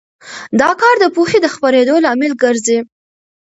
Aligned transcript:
دا 0.61 0.71
کار 0.81 0.95
د 0.99 1.05
پوهې 1.15 1.37
د 1.41 1.47
خپرېدو 1.55 1.95
لامل 2.05 2.33
ګرځي. 2.43 2.79